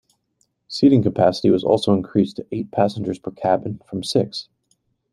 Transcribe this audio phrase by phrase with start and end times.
[0.67, 4.49] Seating capacity was also increased to eight passengers per cabin from six.